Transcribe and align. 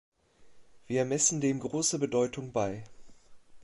Wir 0.87 1.05
messen 1.05 1.41
dem 1.41 1.59
große 1.59 1.99
Bedeutung 1.99 2.51
bei. 2.51 2.85